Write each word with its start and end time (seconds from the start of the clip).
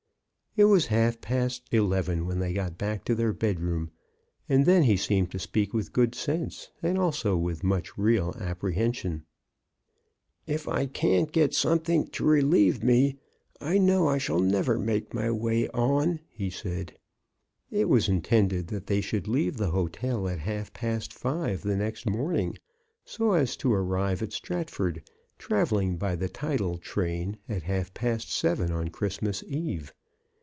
It 0.57 0.65
was 0.65 0.87
half 0.87 1.21
past 1.21 1.69
eleven 1.71 2.25
when 2.25 2.39
they 2.39 2.51
got 2.51 2.77
back 2.77 3.05
to 3.05 3.15
their 3.15 3.31
bedroom, 3.31 3.89
and 4.49 4.65
then 4.65 4.83
he 4.83 4.97
seemed 4.97 5.31
to 5.31 5.39
speak 5.39 5.73
with 5.73 5.93
good 5.93 6.13
sense, 6.13 6.71
and 6.83 6.97
also 6.97 7.37
with 7.37 7.63
much 7.63 7.97
real 7.97 8.35
apprehension. 8.37 9.23
If 10.45 10.67
I 10.67 10.87
can't 10.87 11.31
get 11.31 11.53
something 11.53 12.07
to 12.07 12.25
relieve 12.25 12.83
me, 12.83 13.15
I 13.61 13.77
know 13.77 14.09
I 14.09 14.17
shall 14.17 14.41
never 14.41 14.77
make 14.77 15.13
my 15.13 15.31
way 15.31 15.69
on," 15.69 16.19
he 16.27 16.49
said. 16.49 16.97
It 17.71 17.87
was 17.87 18.09
intended 18.09 18.67
CHRISTMAS 18.67 18.67
AT 18.67 18.67
THOMPSON 18.67 18.73
HALL. 18.73 18.79
that 18.81 18.87
they 18.87 19.01
should 19.01 19.27
leave 19.29 19.55
the 19.55 19.71
hotel 19.71 20.27
at 20.27 20.39
half 20.39 20.73
past 20.73 21.13
five 21.13 21.61
the 21.61 21.77
next 21.77 22.05
morning, 22.09 22.57
so 23.05 23.31
as 23.31 23.55
to 23.55 23.73
arrive 23.73 24.21
at 24.21 24.31
Strat 24.31 24.69
ford, 24.69 25.09
travelling 25.37 25.95
by 25.95 26.17
the 26.17 26.27
tidal 26.27 26.77
train, 26.77 27.37
at 27.47 27.63
half 27.63 27.93
past 27.93 28.29
seven 28.29 28.69
on 28.69 28.89
Christmas 28.89 29.45
eve. 29.47 29.93